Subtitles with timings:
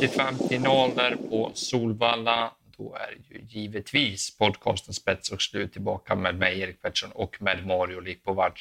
[0.00, 2.52] 75 finaler på Solvalla.
[2.76, 7.66] Då är ju givetvis podcasten Spets och slut tillbaka med mig, Erik Pettersson, och med
[7.66, 8.52] Mario Lipovac.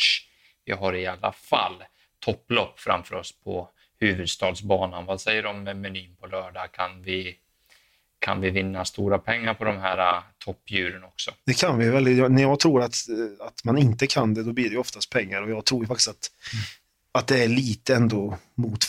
[0.65, 1.83] Vi har i alla fall
[2.19, 5.05] topplopp framför oss på huvudstadsbanan.
[5.05, 6.71] Vad säger du om menyn på lördag?
[6.71, 7.35] Kan vi,
[8.19, 11.31] kan vi vinna stora pengar på de här äh, toppdjuren också?
[11.45, 12.31] Det kan vi väl.
[12.31, 12.95] När jag tror att,
[13.39, 16.31] att man inte kan det, då blir det oftast pengar och jag tror faktiskt att,
[16.53, 16.63] mm.
[17.11, 18.83] att det är lite ändå mot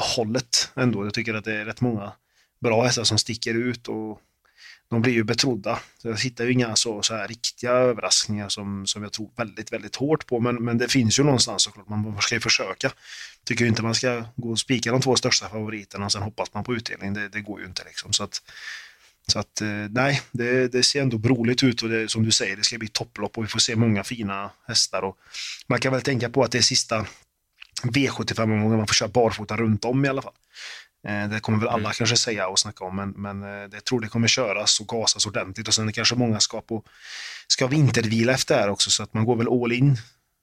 [0.00, 1.04] hållet ändå.
[1.04, 2.12] Jag tycker att det är rätt många
[2.60, 4.20] bra hästar som sticker ut och
[4.88, 5.78] de blir ju betrodda.
[5.98, 9.72] Så jag hittar ju inga så, så här riktiga överraskningar som, som jag tror väldigt,
[9.72, 10.40] väldigt hårt på.
[10.40, 12.92] Men, men det finns ju någonstans såklart, man ska ju försöka.
[13.44, 16.54] Tycker ju inte man ska gå och spika de två största favoriterna och sen hoppas
[16.54, 17.14] man på utdelning.
[17.14, 18.12] Det, det går ju inte liksom.
[18.12, 18.42] Så att,
[19.26, 22.56] så att eh, nej, det, det, ser ändå roligt ut och det, som du säger,
[22.56, 25.02] det ska bli topplopp och vi får se många fina hästar.
[25.02, 25.18] Och
[25.66, 27.06] man kan väl tänka på att det är sista
[27.90, 30.32] V75-omgången man får köra barfota runt om i alla fall.
[31.08, 31.92] Eh, det kommer väl alla mm.
[31.92, 35.26] kanske säga och snacka om, men, men eh, jag tror det kommer köras och gasas
[35.26, 36.82] ordentligt och sen kanske många ska, på,
[37.46, 39.96] ska vintervila efter det här också, så att man går väl all in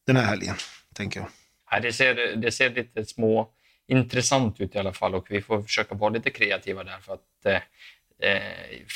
[0.07, 0.55] den här helgen,
[0.95, 1.29] tänker jag.
[1.71, 3.49] Ja, det, ser, det ser lite små
[3.87, 7.45] intressant ut i alla fall och vi får försöka vara lite kreativa där för att
[7.45, 7.55] eh,
[8.29, 8.41] eh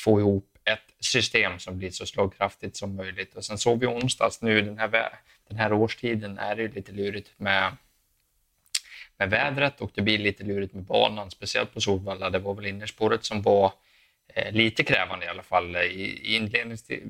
[0.04, 3.36] få ihop ett system som blir så slagkraftigt som möjligt.
[3.36, 7.30] Och sen såg vi onsdags nu, den här, den här årstiden är det lite lurigt
[7.38, 7.72] med
[9.18, 12.30] med vädret och det blir lite lurigt med banan, speciellt på Solvalla.
[12.30, 13.74] Det var väl innerspåret som var
[14.28, 15.76] eh, lite krävande i alla fall.
[15.76, 16.38] I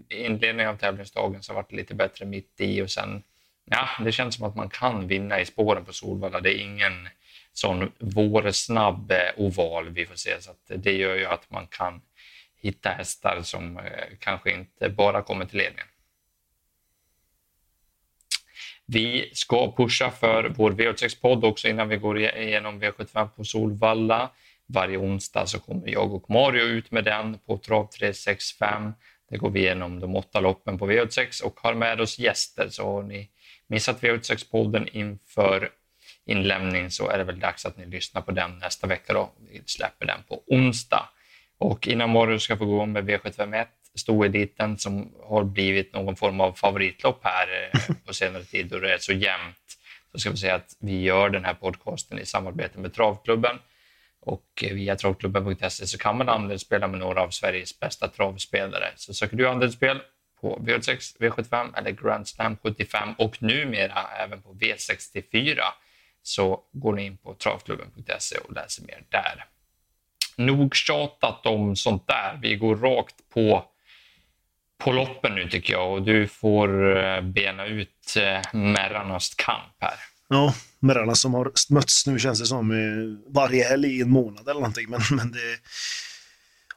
[0.09, 3.23] inledningen av tävlingsdagen så var det lite bättre mitt i och sen,
[3.65, 6.41] ja, det känns som att man kan vinna i spåren på Solvalla.
[6.41, 7.07] Det är ingen
[7.53, 12.01] sån vårsnabb eh, oval vi får se, så det gör ju att man kan
[12.61, 13.83] hitta hästar som eh,
[14.19, 15.87] kanske inte bara kommer till ledningen.
[18.87, 24.31] Vi ska pusha för vår V86-podd också innan vi går igenom V75 på Solvalla.
[24.67, 28.93] Varje onsdag så kommer jag och Mario ut med den på Trav 365.
[29.29, 32.67] Där går vi igenom de åtta loppen på V86 och har med oss gäster.
[32.69, 33.29] Så har ni
[33.67, 35.69] missat V86-podden inför
[36.25, 39.13] inlämning så är det väl dags att ni lyssnar på den nästa vecka.
[39.13, 39.31] Då.
[39.49, 41.09] Vi släpper den på onsdag.
[41.57, 43.65] Och innan Mario ska få gå med V751
[43.95, 48.93] stoeliten som har blivit någon form av favoritlopp här eh, på senare tid och det
[48.93, 49.57] är så jämnt.
[50.11, 53.59] Så ska vi säga att vi gör den här podcasten i samarbete med Travklubben
[54.21, 58.91] och via travklubben.se så kan man andelsspela med några av Sveriges bästa travspelare.
[58.95, 60.01] Så söker du andelsspel
[60.41, 65.59] på V86, V75 eller Grand Slam 75 och numera även på V64
[66.23, 69.45] så går ni in på travklubben.se och läser mer där.
[70.37, 72.39] Nog tjatat om sånt där.
[72.41, 73.65] Vi går rakt på
[74.83, 79.75] på loppen nu tycker jag och du får eh, bena ut eh, Merranas märrarnas kamp
[79.79, 79.99] här.
[80.29, 82.69] Ja, märrarna som har mötts nu känns det som
[83.27, 84.89] varje helg i en månad eller någonting.
[84.89, 85.59] Men, men det är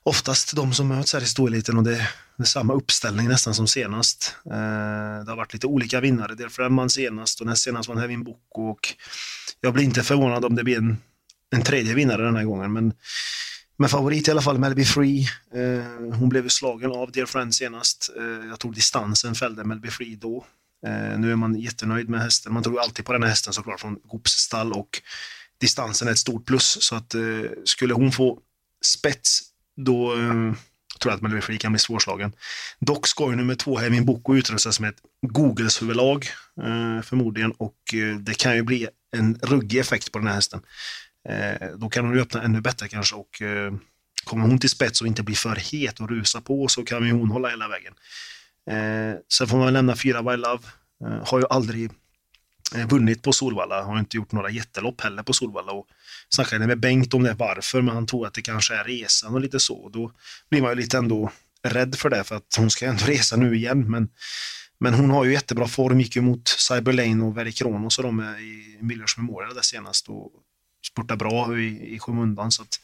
[0.02, 3.54] oftast de som möts här i storeliten och det är, det är samma uppställning nästan
[3.54, 4.36] som senast.
[4.46, 6.34] Eh, det har varit lite olika vinnare.
[6.34, 8.94] Delfremman senast och näst senast var Hevin Boko och
[9.60, 10.96] jag blir inte förvånad om det blir en,
[11.50, 12.72] en tredje vinnare den här gången.
[12.72, 12.92] Men
[13.78, 15.28] men favorit i alla fall, Melby Free.
[15.54, 18.10] Eh, hon blev slagen av Dear Friend senast.
[18.16, 20.46] Eh, jag tror distansen fällde Melby Free då.
[20.86, 22.52] Eh, nu är man jättenöjd med hästen.
[22.52, 25.02] Man tror alltid på den här hästen såklart från Goops stall och
[25.60, 26.78] distansen är ett stort plus.
[26.80, 27.22] Så att eh,
[27.64, 28.38] skulle hon få
[28.84, 29.40] spets,
[29.76, 30.52] då eh,
[30.98, 32.32] tror jag att Melby Free kan bli svårslagen.
[32.80, 36.26] Dock ska ju nummer två, Hevin Boko, utrustas med ett Googles huvudlag
[36.62, 40.60] eh, förmodligen och eh, det kan ju bli en ruggig effekt på den här hästen.
[41.28, 43.72] Eh, då kan hon ju öppna ännu bättre kanske och eh,
[44.24, 47.12] kommer hon till spets och inte blir för het och rusa på så kan ju
[47.12, 47.94] hon hålla hela vägen.
[48.70, 50.62] Eh, sen får man lämna fyra by Love.
[51.24, 51.90] har ju aldrig
[52.88, 55.72] vunnit på Solvalla, har inte gjort några jättelopp heller på Solvalla.
[55.72, 55.86] Och
[56.28, 59.40] snackade med Bengt om det, varför, men han tror att det kanske är resan och
[59.40, 59.88] lite så.
[59.88, 60.12] Då
[60.50, 61.32] blir man ju lite ändå
[61.62, 63.90] rädd för det, för att hon ska ändå resa nu igen.
[63.90, 64.08] Men,
[64.80, 68.78] men hon har ju jättebra form, gick ju mot Cyberlane och Verikronos och de i
[68.80, 70.08] Millers Memorial där senast.
[70.08, 70.32] Och
[70.88, 72.80] spurtar bra i, i skymundan så att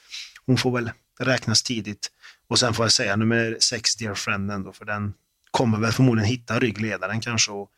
[0.47, 0.91] hon får väl
[1.21, 2.11] räknas tidigt.
[2.49, 5.15] Och sen får jag säga nummer sex, Dear Friend ändå, för den
[5.51, 7.53] kommer väl förmodligen hitta ryggledaren kanske.
[7.53, 7.71] Och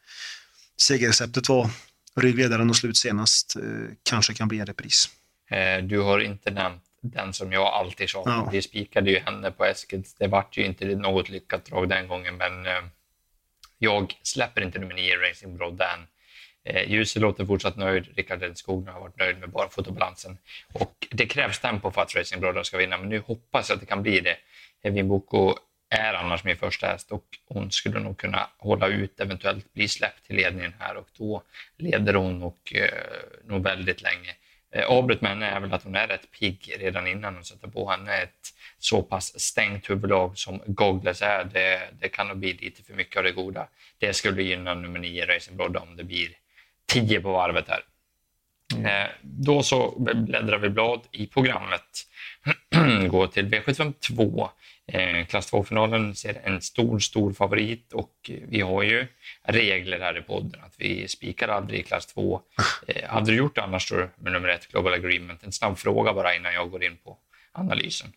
[0.76, 1.70] segerreceptet var
[2.16, 3.56] ryggledaren och slut senast.
[3.56, 3.62] Eh,
[4.02, 5.08] kanske kan bli en repris.
[5.50, 8.22] Eh, du har inte nämnt den som jag alltid sa.
[8.26, 8.48] Ja.
[8.52, 10.14] Vi spikade ju henne på Eskils.
[10.14, 12.82] Det vart ju inte något lyckat drag den gången, men eh,
[13.78, 16.06] jag släpper inte nummer nio, Racing Broad Dan.
[16.66, 18.06] Eh, Ljuse låter fortsatt nöjd.
[18.16, 20.38] Rickard Edskog har varit nöjd med bara fotobalansen.
[20.72, 23.80] Och det krävs tempo för att Racing Brothers ska vinna, men nu hoppas jag att
[23.80, 24.36] det kan bli det.
[24.82, 25.54] Evin Boko
[25.90, 30.26] är annars min första häst och hon skulle nog kunna hålla ut, eventuellt bli släppt
[30.26, 31.42] till ledningen här och då
[31.76, 32.88] leder hon och eh,
[33.44, 34.34] nog väldigt länge.
[34.72, 37.68] eh, avbryt med henne är väl att hon är rätt pigg redan innan hon sätter
[37.68, 41.44] på henne ett så pass stängt huvudlag som Goggles är.
[41.44, 43.68] Det, det kan nog bli lite för mycket av det goda.
[43.98, 46.28] Det skulle gynna nummer nio Racing Broad om det blir
[46.86, 47.80] tio på varvet här.
[48.74, 48.86] Mm.
[48.86, 52.06] Eh, då så bläddrar vi blad i programmet.
[53.10, 54.48] Går till V752.
[54.92, 59.06] Eh, klass 2-finalen ser en stor, stor favorit och vi har ju
[59.42, 62.40] regler här i podden att vi spikar aldrig i klass 2.
[62.88, 65.44] Eh, hade du gjort det annars då med nummer ett, Global Agreement?
[65.44, 67.16] En snabb fråga bara innan jag går in på
[67.52, 68.12] analysen.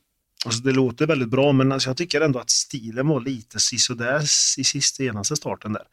[0.46, 4.22] Alltså det låter väldigt bra, men alltså jag tycker ändå att stilen var lite sisådär
[4.58, 5.84] i sista senaste starten där.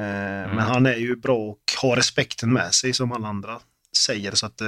[0.00, 0.56] Eh, mm.
[0.56, 3.60] Men han är ju bra och har respekten med sig som alla andra
[4.06, 4.32] säger.
[4.32, 4.66] Så att, eh,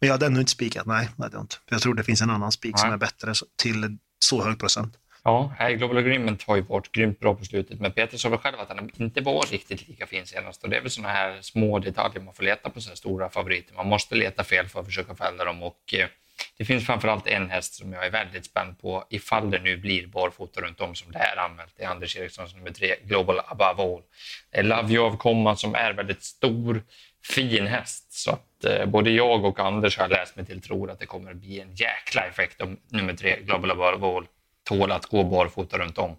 [0.00, 1.56] men jag hade ännu inte spikat, nej, det hade jag inte.
[1.70, 4.98] Jag tror det finns en annan spik som är bättre till så hög procent.
[5.24, 8.60] Ja, Global Agreement har ju varit grymt bra på slutet, men Peter sa väl själv
[8.60, 10.64] att han inte var riktigt lika fin senast.
[10.64, 13.28] Och det är väl sådana här små detaljer man får leta på så här stora
[13.28, 13.74] favoriter.
[13.74, 16.06] Man måste leta fel för att försöka fälla dem och eh,
[16.58, 20.06] det finns framförallt en häst som jag är väldigt spänd på ifall det nu blir
[20.06, 21.72] barfota runt om som det är anmält.
[21.76, 24.02] Det är Anders Erikssons nummer tre, Global Above All.
[24.64, 26.82] Love You Avkomma alltså, som är väldigt stor,
[27.24, 28.12] fin häst.
[28.12, 31.34] Så att eh, både jag och Anders har läst mig till tror att det kommer
[31.34, 34.26] bli en jäkla effekt om nummer tre, Global Above All,
[34.64, 36.16] tål att gå barfota runt om.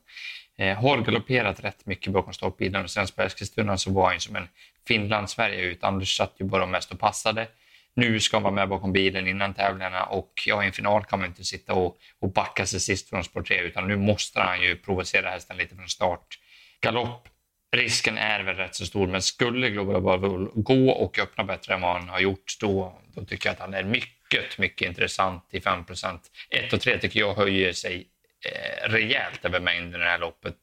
[0.58, 4.36] Eh, har galopperat rätt mycket bakom startbilen och sen på Eskilstuna så var han som
[4.36, 4.48] en
[4.88, 5.84] Finland-Sverige ut.
[5.84, 7.48] Anders satt ju bara mest och passade
[7.96, 11.20] nu ska han vara med bakom bilen innan tävlingarna och ja, i en final kan
[11.20, 14.62] man inte sitta och, och backa sig sist från sport 3 utan nu måste han
[14.62, 16.40] ju provocera hästen lite från start.
[16.82, 17.28] Galopp,
[17.76, 21.82] risken är väl rätt så stor, men skulle Global Bubble gå och öppna bättre än
[21.82, 25.60] vad han har gjort, då, då tycker jag att han är mycket, mycket intressant i
[25.60, 26.20] 5%
[26.50, 28.08] 1 och 3 tycker jag höjer sig
[28.46, 30.56] eh, rejält över mängden i det här loppet.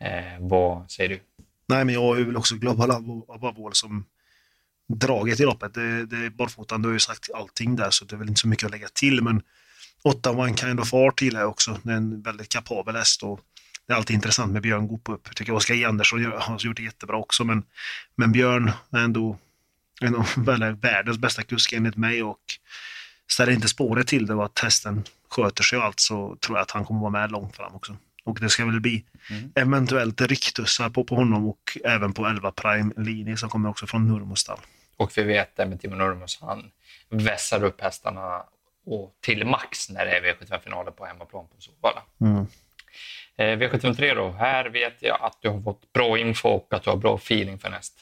[0.00, 1.20] Eh, vad säger du?
[1.68, 3.02] Nej, men jag är väl också Global
[3.40, 4.04] Bubble som
[4.88, 5.74] draget i loppet.
[5.74, 8.40] Det, det är barfotan, du har ju sagt allting där så det är väl inte
[8.40, 9.22] så mycket att lägga till.
[9.22, 9.42] Men
[10.02, 11.78] 8 One Kind of Art gillar jag också.
[11.82, 13.40] Det är en väldigt kapabel häst och
[13.86, 15.22] det är alltid intressant med Björn Goop upp.
[15.24, 15.84] Jag tycker Oskar E.
[15.84, 17.62] Andersson har gjort det jättebra också men,
[18.16, 19.38] men Björn är ändå,
[20.00, 20.24] ändå
[20.80, 22.40] världens bästa kusk enligt mig och
[23.30, 26.62] ställer inte spåret till det och att hästen sköter sig och allt så tror jag
[26.62, 27.96] att han kommer vara med långt fram också.
[28.24, 29.52] Och det ska väl bli mm.
[29.54, 34.58] eventuellt ryktussar på, på honom och även på 11 Prime-linje som kommer också från Nurmostall.
[34.98, 36.70] Och vi vet det med Timo Nurmos, han
[37.08, 38.44] vässar upp hästarna
[38.86, 42.02] och till max när det är V75-finaler på hemmaplan på Solvalla.
[42.20, 42.46] Mm.
[43.36, 46.90] Eh, V73 då, här vet jag att du har fått bra info och att du
[46.90, 47.94] har bra feeling för näst.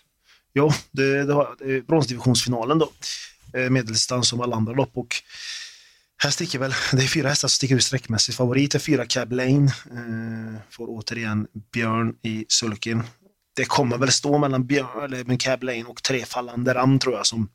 [0.52, 2.90] Ja, det, det, har, det är bronsdivisionsfinalen då.
[3.54, 5.16] Eh, medeldistans som alla andra lopp och
[6.18, 8.38] här sticker väl, det är fyra hästar som sticker ut sträckmässigt.
[8.38, 9.72] Favorit är fyra Cab Lane.
[9.90, 13.02] Eh, får återigen Björn i sulken
[13.56, 17.16] det kommer väl stå mellan Björn, eller med Cab Lane och tre fallande ram tror
[17.16, 17.48] jag som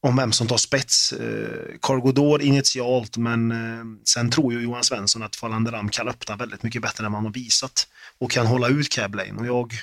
[0.00, 1.12] om vem som tar spets.
[1.12, 6.36] Eh, Cargodor initialt, men eh, sen tror ju Johan Svensson att Fallande Ram kan öppna
[6.36, 9.40] väldigt mycket bättre än man har visat och kan hålla ut Cab Lane.
[9.40, 9.74] Och jag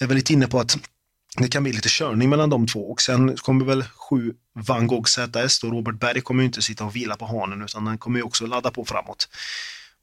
[0.00, 0.78] är väl lite inne på att
[1.36, 5.08] det kan bli lite körning mellan de två och sen kommer väl sju Van Gogh
[5.08, 8.18] ZS och Robert Berg kommer ju inte sitta och vila på hanen utan han kommer
[8.18, 9.28] ju också ladda på framåt.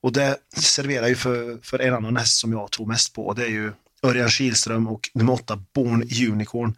[0.02, 3.36] Och det serverar ju för, för en annan häst som jag tror mest på och
[3.36, 3.72] det är ju
[4.04, 6.76] Örjan Kihlström och nummer åtta Born Unicorn.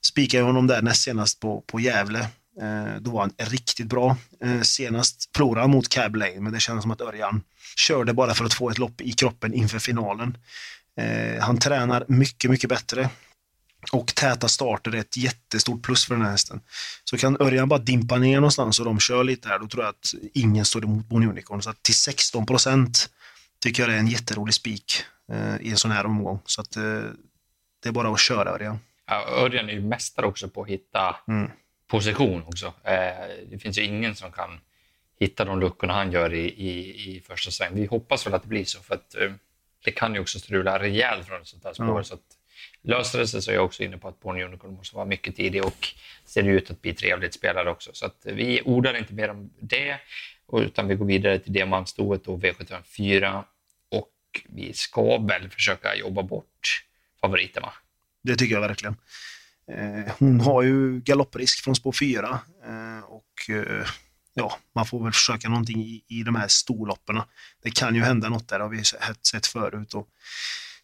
[0.00, 2.18] Spikade honom där näst senast på, på Gävle.
[2.60, 4.16] Eh, då var han riktigt bra.
[4.44, 7.42] Eh, senast förlorade han mot Cab Lane, men det kändes som att Örjan
[7.76, 10.36] körde bara för att få ett lopp i kroppen inför finalen.
[11.00, 13.10] Eh, han tränar mycket, mycket bättre.
[13.92, 16.60] Och täta starter är ett jättestort plus för den här hästen.
[17.04, 19.90] Så kan Örjan bara dimpa ner någonstans och de kör lite här, då tror jag
[19.90, 21.62] att ingen står emot Born Unicorn.
[21.62, 23.10] Så till 16 procent
[23.60, 25.04] tycker jag det är en jätterolig spik
[25.60, 26.40] i en sån här omgång.
[26.44, 26.82] Så att, eh,
[27.82, 28.78] det är bara att köra Örjan.
[29.06, 31.50] Ja, Örjan är ju mästare också på att hitta mm.
[31.86, 32.66] position också.
[32.66, 34.60] Eh, det finns ju ingen som kan
[35.20, 37.74] hitta de luckorna han gör i, i, i första sväng.
[37.74, 39.32] Vi hoppas väl att det blir så för att eh,
[39.84, 41.90] det kan ju också strula rejält från ett sånt här spår.
[41.90, 42.04] Mm.
[42.04, 42.20] Så att,
[42.82, 45.36] löser det sig så är jag också inne på att Born Unicorn måste vara mycket
[45.36, 45.88] tidig och
[46.24, 47.90] ser ut att bli trevligt spelare också.
[47.94, 50.00] Så att vi ordar inte mer om det
[50.52, 53.44] utan vi går vidare till diamantstoet och V754
[54.48, 56.84] vi ska väl försöka jobba bort
[57.20, 57.72] favoriten va?
[58.22, 58.96] Det tycker jag verkligen.
[59.72, 63.86] Eh, hon har ju galopprisk från spår 4 eh, och eh,
[64.34, 67.20] ja, man får väl försöka någonting i, i de här storloppen.
[67.62, 68.82] Det kan ju hända något där, har vi
[69.22, 69.94] sett förut.
[69.94, 70.08] Och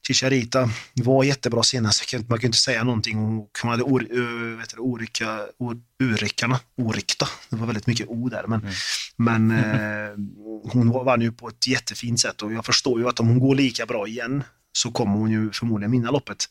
[0.07, 3.17] Chicharita var jättebra senast, man kan inte säga någonting.
[3.63, 8.45] Hon hade or, vet du, orika, or, urickarna, orikta, det var väldigt mycket o där.
[8.47, 8.73] Men, mm.
[9.17, 10.19] men uh,
[10.73, 13.55] hon vann ju på ett jättefint sätt och jag förstår ju att om hon går
[13.55, 16.49] lika bra igen så kommer hon ju förmodligen vinna loppet.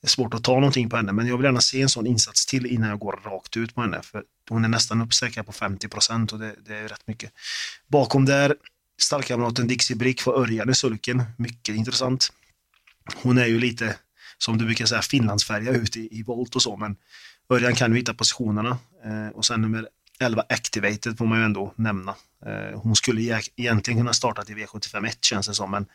[0.00, 2.06] Det är svårt att ta någonting på henne, men jag vill gärna se en sån
[2.06, 4.00] insats till innan jag går rakt ut på henne.
[4.02, 7.32] För hon är nästan uppsäkrad på 50 procent och det, det, är rätt mycket.
[7.88, 8.54] Bakom där,
[9.00, 11.22] stallkamraten Dixie Brick får Örjan i sulken.
[11.38, 12.32] Mycket intressant.
[13.16, 13.96] Hon är ju lite,
[14.38, 16.96] som du brukar säga, finlandsfärgad ut i, i volt och så, men
[17.50, 18.78] Örjan kan ju hitta positionerna.
[19.04, 19.88] Eh, och sen nummer
[20.20, 22.14] 11 Activated får man ju ändå nämna.
[22.46, 25.86] Eh, hon skulle egentligen kunna starta till V75 känns det som, men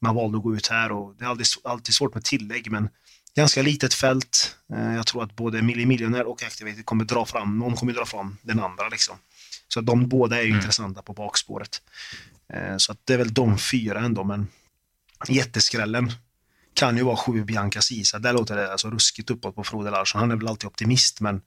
[0.00, 2.88] man valde att gå ut här och det är alltid, alltid svårt med tillägg, men
[3.36, 4.56] ganska litet fält.
[4.74, 8.06] Eh, jag tror att både Milli Millionaire och Activated kommer dra fram, någon kommer dra
[8.06, 9.16] fram den andra liksom.
[9.68, 10.56] Så de båda är mm.
[10.56, 11.82] intressanta på bakspåret.
[12.52, 14.46] Eh, så att det är väl de fyra ändå, men
[15.28, 16.12] jätteskrällen
[16.74, 18.18] kan ju vara sju Bianca Sisa.
[18.18, 20.20] Där låter det alltså ruskigt uppåt på Frode Larsson.
[20.20, 21.40] Han är väl alltid optimist, men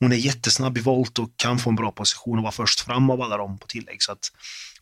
[0.00, 3.10] hon är jättesnabb i volt och kan få en bra position och vara först fram
[3.10, 4.02] av alla dem på tillägg.
[4.02, 4.32] Så att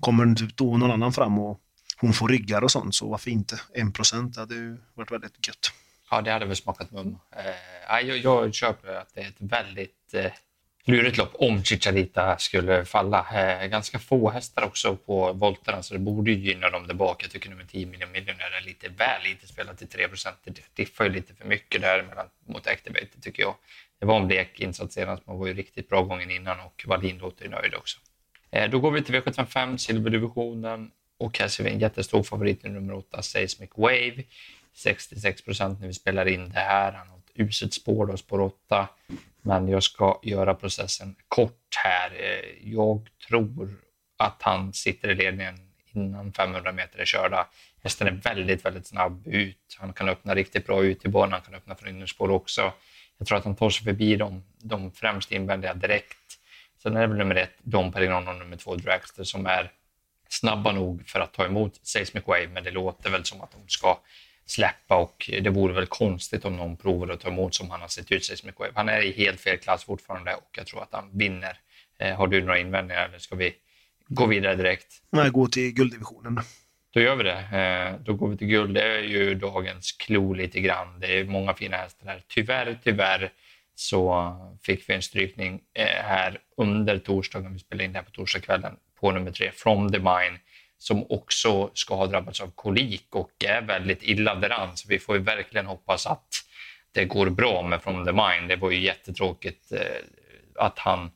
[0.01, 1.61] kommer då någon annan fram och
[1.97, 3.61] hon får ryggar och sånt, så varför inte?
[3.75, 5.73] En procent hade ju varit väldigt gött.
[6.11, 7.19] Ja, det hade väl smakat mum.
[7.37, 10.33] Eh, jag, jag köper att det är ett väldigt eh,
[10.85, 13.27] lurigt lopp om Chicharita skulle falla.
[13.35, 17.25] Eh, ganska få hästar också på volterna, så det borde ju gynna dem där bak.
[17.25, 20.07] Jag tycker nummer 10 Millionaire, är lite väl lite spelat till 3
[20.45, 23.55] Det diffar ju lite för mycket där mellan, mot Activate, tycker jag.
[24.01, 27.19] Det var en blek insats senast, man var ju riktigt bra gången innan och Wallin
[27.19, 27.99] låter ju nöjd också.
[28.51, 32.69] Eh, då går vi till V75 silverdivisionen och här ser vi en jättestor favorit i
[32.69, 34.23] nummer 8, Seismic Wave.
[34.75, 36.93] 66 procent när vi spelar in det här.
[36.93, 38.89] Han har ett uselt spår då, spår 8.
[39.47, 42.13] Men jag ska göra processen kort här.
[42.63, 43.69] Jag tror
[44.17, 45.55] att han sitter i ledningen
[45.93, 47.47] innan 500 meter är körda.
[47.83, 49.77] Hästen är väldigt, väldigt snabb ut.
[49.79, 52.73] Han kan öppna riktigt bra ut i banan, han kan öppna från innerspår också.
[53.19, 56.19] Jag tror att han tar sig förbi de, de främst invändiga direkt.
[56.83, 59.71] Sen är det väl nummer ett, Don Perignon och nummer två, Dragster, som är
[60.29, 63.69] snabba nog för att ta emot Seismic Wave, men det låter väl som att de
[63.69, 63.99] ska
[64.47, 67.89] släppa och det vore väl konstigt om någon provar att ta emot som han har
[67.89, 68.73] sett ut Seismic Wave.
[68.75, 71.59] Han är i helt fel klass fortfarande och jag tror att han vinner.
[71.99, 73.55] Eh, har du några invändningar eller ska vi
[74.09, 75.03] gå vidare direkt?
[75.11, 76.41] Nej, gå till gulddivisionen.
[76.91, 77.39] Då gör vi det.
[77.39, 78.75] Eh, då går vi till guld.
[78.75, 81.01] Det är ju dagens klo lite grann.
[81.01, 82.23] Det är många fina hästar här.
[82.29, 83.33] Tyvärr, tyvärr
[83.75, 87.53] så fick vi en strykning eh, här under torsdagen.
[87.53, 90.39] Vi spelade in det här på torsdagskvällen på nummer tre, From the Mine,
[90.85, 94.77] som också ska ha drabbats av kolik och är väldigt illa däran.
[94.77, 96.29] Så vi får ju verkligen hoppas att
[96.93, 98.49] det går bra med From the Mind.
[98.49, 99.79] Det var ju jättetråkigt eh,
[100.55, 101.11] att han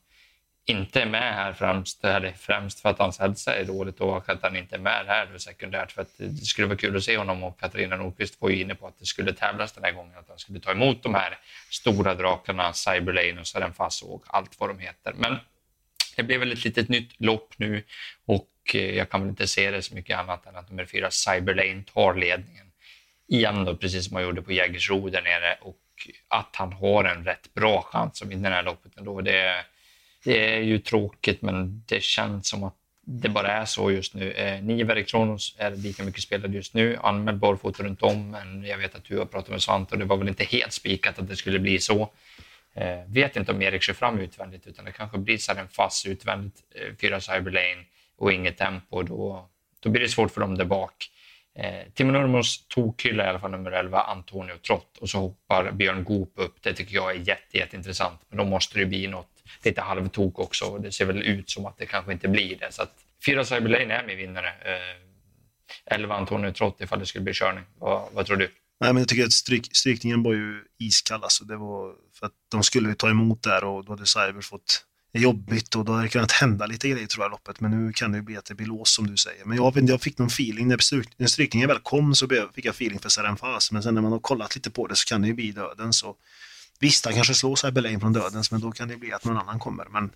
[0.66, 4.42] inte är med här främst, eller främst för att hans hälsa är dåligt och att
[4.42, 7.16] han inte är med här då sekundärt för att det skulle vara kul att se
[7.16, 10.18] honom och Katarina Nordqvist var ju inne på att det skulle tävlas den här gången,
[10.18, 11.38] att han skulle ta emot de här
[11.70, 15.12] stora drakarna, Cyberlane och Sarenfaso och allt vad de heter.
[15.16, 15.36] Men
[16.18, 17.82] det blev väl ett litet nytt lopp nu
[18.26, 21.10] och eh, jag kan väl inte se det så mycket annat än att nummer fyra
[21.10, 22.66] Cyberlane tar ledningen
[23.28, 25.76] igen då, precis som han gjorde på Jägersro där nere och
[26.28, 29.20] att han har en rätt bra chans att vinna det här loppet ändå.
[29.20, 29.64] Det,
[30.24, 34.32] det är ju tråkigt, men det känns som att det bara är så just nu.
[34.32, 38.78] Eh, nio Kronos är lika mycket spelad just nu, anmäld barfota runt om, men jag
[38.78, 41.28] vet att du har pratat med Svante och det var väl inte helt spikat att
[41.28, 42.10] det skulle bli så.
[42.80, 46.06] Eh, vet inte om Erik kör fram utvändigt, utan det kanske blir så en fast
[46.06, 47.84] utvändigt, eh, fyra cyberlane
[48.16, 49.02] och inget tempo.
[49.02, 49.48] Då,
[49.80, 51.10] då blir det svårt för dem där bak.
[51.54, 56.04] Eh, Timo Nurmos tokhylla i alla fall nummer 11, Antonio Trott, och så hoppar Björn
[56.04, 56.62] Goop upp.
[56.62, 60.78] Det tycker jag är jätte, jätteintressant, men då måste det bli något lite halvtok också.
[60.78, 62.72] Det ser väl ut som att det kanske inte blir det.
[62.72, 62.92] Så att
[63.26, 64.48] fyra Cyberlane är min vinnare.
[64.48, 67.64] Eh, 11 Antonio Trott ifall det skulle bli körning.
[67.78, 68.50] Vad, vad tror du?
[68.80, 71.22] Nej, men jag tycker att stryk, strykningen var ju iskall.
[71.22, 71.44] Alltså.
[71.44, 75.74] Det var för att de skulle ta emot där och då hade Cyber fått jobbigt
[75.74, 77.60] och då hade det kunnat hända lite grejer tror jag loppet.
[77.60, 79.44] Men nu kan det ju bli att det blir lås som du säger.
[79.44, 82.74] Men jag, jag fick någon feeling, när, stryk, när strykningen väl kom så fick jag
[82.74, 83.72] feeling för Serenfas.
[83.72, 85.92] Men sen när man har kollat lite på det så kan det ju bli döden.
[85.92, 86.16] Så
[86.80, 89.58] Visst, han kanske slår Cyberlane från dödens, men då kan det bli att någon annan
[89.58, 89.84] kommer.
[89.84, 90.10] Men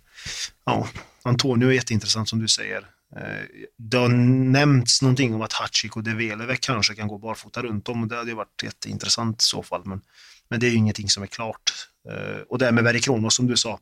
[0.65, 0.87] ja,
[1.23, 2.85] Antonio är jätteintressant som du säger.
[3.15, 3.45] Eh,
[3.77, 8.03] det har nämnts någonting om att Hachik och Develevek kanske kan gå barfota runt om
[8.03, 9.81] och det hade ju varit jätteintressant i så fall.
[9.85, 10.01] Men,
[10.49, 11.71] men det är ju ingenting som är klart.
[12.09, 13.79] Eh, och det här med Verikronos som du sa,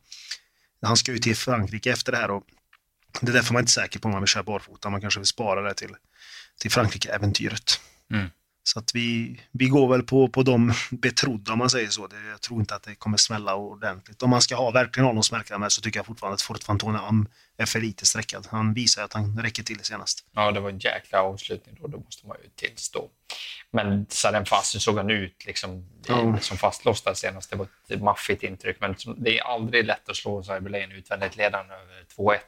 [0.82, 2.44] han ska ju till Frankrike efter det här och
[3.20, 4.90] det är därför man är inte säker på om man vill köra barfota.
[4.90, 5.96] Man kanske vill spara det till,
[6.60, 7.80] till Frankrike-äventyret.
[8.12, 8.26] Mm.
[8.64, 12.06] Så att vi, vi går väl på, på de betrodda om man säger så.
[12.06, 14.22] Det, jag tror inte att det kommer smälla ordentligt.
[14.22, 16.98] Om man ska ha verkligen ha någon med så tycker jag fortfarande att Fort Fantone
[16.98, 18.46] Am är för lite sträckad.
[18.50, 20.24] Han visar att han räcker till senast.
[20.32, 23.08] Ja, det var en jäkla avslutning då, det måste man ju tillstå.
[23.70, 26.38] Men Saren Fassi såg han ut liksom, ja.
[26.40, 27.50] som fastlåst där senast.
[27.50, 31.74] Det var ett maffigt intryck, men det är aldrig lätt att slå Cyberlane utvändigt ledande
[31.74, 32.38] över 2-1.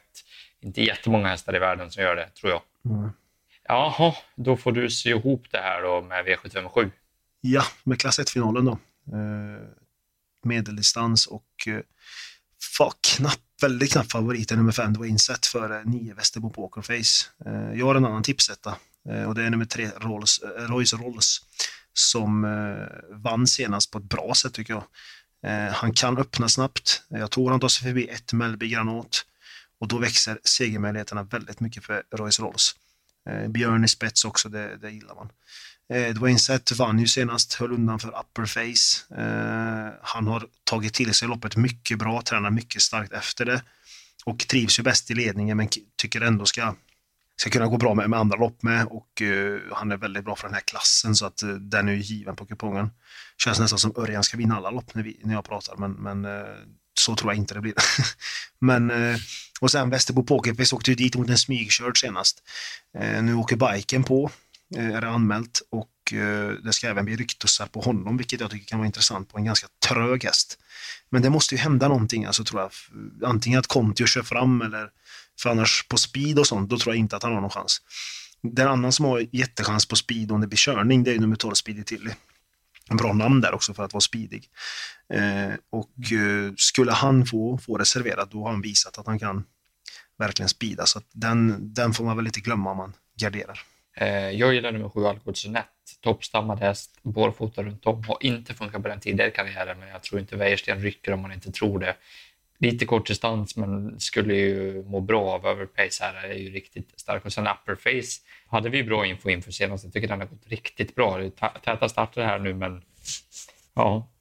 [0.61, 2.61] Inte jättemånga hästar i världen som gör det, tror jag.
[2.93, 3.09] Mm.
[3.67, 6.91] Jaha, då får du sy ihop det här då med V757.
[7.41, 8.71] Ja, med klass 1-finalen då.
[9.17, 9.61] Eh,
[10.43, 11.79] medeldistans och eh,
[12.79, 17.25] var knapp, väldigt knapp favorit nummer 5, det var insett för 9 Västerbo Pokerface.
[17.45, 18.75] Eh, jag har en annan tipsetta
[19.09, 21.41] eh, och det är nummer 3 Rolls, eh, Royce Rolls
[21.93, 24.83] som eh, vann senast på ett bra sätt tycker jag.
[25.51, 27.03] Eh, han kan öppna snabbt.
[27.09, 29.25] Jag tror han tar sig förbi ett Mellby Granat
[29.79, 32.75] och då växer segermöjligheterna väldigt mycket för Royce Rolls.
[33.29, 35.29] Eh, Björn i spets också, det, det gillar man.
[35.93, 39.15] Eh, Dwayne Sett vann ju senast, höll undan för upper face.
[39.21, 43.61] Eh, han har tagit till sig loppet mycket bra, tränar mycket starkt efter det
[44.25, 46.75] och trivs ju bäst i ledningen men tycker ändå ska,
[47.35, 50.35] ska kunna gå bra med, med andra lopp med och eh, han är väldigt bra
[50.35, 52.91] för den här klassen så att eh, den är ju given på kupongen.
[53.37, 56.25] Känns nästan som Örjan ska vinna alla lopp när, vi, när jag pratar men, men
[56.25, 56.55] eh,
[57.05, 57.73] så tror jag inte det blir.
[58.59, 59.17] men, eh,
[59.61, 62.43] och sen Västerbo Pokerface åkte ju dit mot en smygkörd senast.
[62.99, 64.31] Eh, nu åker biken på
[64.75, 65.91] eh, är det anmält och
[66.63, 69.45] det ska även bli ryktussar på honom, vilket jag tycker kan vara intressant på en
[69.45, 70.57] ganska trög häst.
[71.09, 72.71] Men det måste ju hända någonting, alltså tror jag.
[73.29, 74.89] Antingen att Kontio kör fram eller
[75.39, 77.81] för annars på speed och sånt, då tror jag inte att han har någon chans.
[78.41, 81.53] Den annan som har jättechans på speed om det blir körning, det är nummer 12
[81.53, 82.11] Speedy Tilly.
[82.89, 84.49] En bra namn där också för att vara speedig.
[85.13, 89.45] Eh, och eh, skulle han få, få serverat då har han visat att han kan
[90.17, 90.85] verkligen speeda.
[90.85, 93.59] Så den, den får man väl inte glömma om man garderar.
[93.97, 95.65] Eh, jag gillar nummer sju Algotsonett.
[96.01, 98.03] Toppstammad häst, barfota runt om.
[98.03, 101.31] Har inte funkat på den tidigare karriären, men jag tror inte Wäjersten rycker om man
[101.31, 101.95] inte tror det.
[102.57, 106.29] Lite kort distans, men skulle ju må bra av överpace här.
[106.29, 107.25] är ju riktigt stark.
[107.25, 109.83] Och sen upperface hade vi bra info inför senast.
[109.83, 111.17] Jag tycker den har gått riktigt bra.
[111.17, 112.81] Det är täta starter här nu, men
[113.73, 114.11] ja,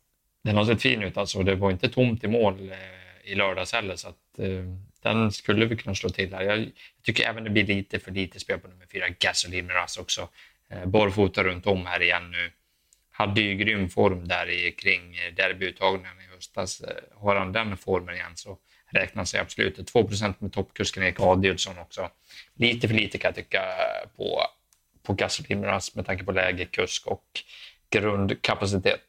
[0.45, 1.17] den har sett fin ut.
[1.17, 4.65] Alltså, det var inte tomt i mål eh, i lördags heller, så att, eh,
[5.03, 6.43] den skulle vi kunna slå till här.
[6.43, 6.71] Jag, jag
[7.03, 10.29] tycker även det blir lite för lite spel på nummer fyra, Gasoline Miraz också.
[10.69, 12.51] Eh, barfota runt om här igen nu.
[13.11, 16.81] Hade ju grym form där i, kring eh, derbyuttagningen höstas.
[16.81, 18.59] Eh, har han den formen igen så
[18.93, 19.93] räknas sig absolut.
[19.93, 22.09] 2% med toppkusken Erik Adielsson också.
[22.55, 23.63] Lite för lite kan jag tycka
[24.17, 24.41] på,
[25.03, 27.25] på Gasoline med tanke på läge, kusk och
[27.91, 29.01] grundkapacitet.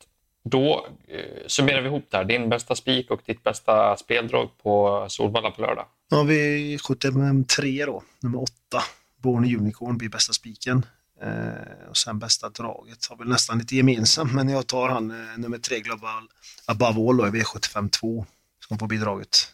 [0.43, 2.23] Då eh, summerar vi ihop det här.
[2.23, 5.85] Din bästa spik och ditt bästa speldrag på Solvalla på lördag.
[6.09, 8.51] Ja, vi skjuter 3 då, nummer 8.
[9.17, 10.85] Born Unicorn blir bästa spiken.
[11.21, 15.37] Eh, och sen bästa draget har väl nästan lite gemensamt, men jag tar han eh,
[15.37, 16.27] nummer 3 Global
[16.65, 18.25] Above All i V75 2
[18.67, 19.51] som får bidraget.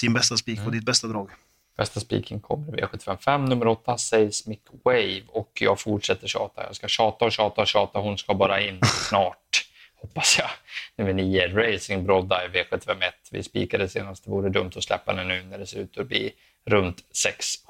[0.00, 0.66] Din bästa spik mm.
[0.66, 1.30] och ditt bästa drag.
[1.76, 6.66] Bästa spiken kommer i V755, nummer 8 Seismic Wave och jag fortsätter tjata.
[6.66, 7.98] Jag ska tjata och tjata och tjata.
[7.98, 9.66] Hon ska bara in snart
[10.00, 10.50] hoppas jag.
[10.96, 13.10] Nummer 9, Racing Brodda i V751.
[13.30, 16.06] Vi spikade senast, det vore dumt att släppa den nu när det ser ut att
[16.06, 16.32] bli
[16.64, 17.04] runt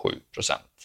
[0.06, 0.79] 6-7 procent.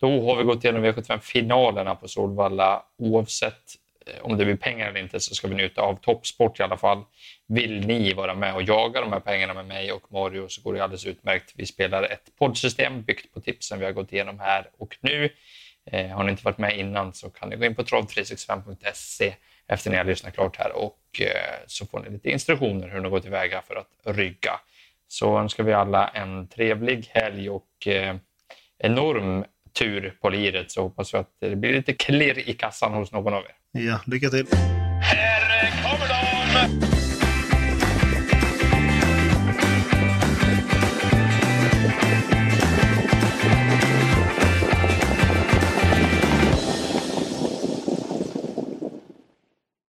[0.00, 2.82] Då har vi gått igenom V75-finalerna på Solvalla.
[2.98, 3.74] Oavsett
[4.06, 6.76] eh, om det blir pengar eller inte så ska vi njuta av toppsport i alla
[6.76, 7.02] fall.
[7.46, 10.74] Vill ni vara med och jaga de här pengarna med mig och Mario så går
[10.74, 11.52] det alldeles utmärkt.
[11.56, 15.30] Vi spelar ett poddsystem byggt på tipsen vi har gått igenom här och nu.
[15.90, 19.34] Eh, har ni inte varit med innan så kan ni gå in på trav365.se
[19.66, 23.08] efter ni har lyssnat klart här och eh, så får ni lite instruktioner hur ni
[23.08, 24.60] går tillväga för att rygga.
[25.08, 28.16] Så önskar vi alla en trevlig helg och eh,
[28.78, 33.12] enorm tur på liret så hoppas vi att det blir lite klirr i kassan hos
[33.12, 33.80] någon av er.
[33.80, 34.46] Ja, lycka till!
[35.02, 36.87] Här kommer de!